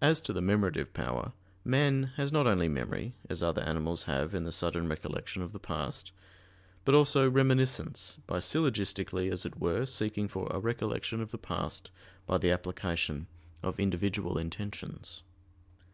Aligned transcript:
As 0.00 0.22
to 0.22 0.32
the 0.32 0.40
memorative 0.40 0.94
power, 0.94 1.32
man 1.62 2.04
has 2.16 2.32
not 2.32 2.46
only 2.46 2.68
memory, 2.70 3.12
as 3.28 3.42
other 3.42 3.60
animals 3.60 4.04
have 4.04 4.34
in 4.34 4.44
the 4.44 4.50
sudden 4.50 4.88
recollection 4.88 5.42
of 5.42 5.52
the 5.52 5.58
past; 5.58 6.10
but 6.86 6.94
also 6.94 7.28
"reminiscence" 7.30 8.18
by 8.26 8.38
syllogistically, 8.38 9.30
as 9.30 9.44
it 9.44 9.58
were, 9.60 9.84
seeking 9.84 10.26
for 10.26 10.48
a 10.50 10.58
recollection 10.58 11.20
of 11.20 11.32
the 11.32 11.36
past 11.36 11.90
by 12.26 12.38
the 12.38 12.50
application 12.50 13.26
of 13.62 13.78
individual 13.78 14.38
intentions. 14.38 15.22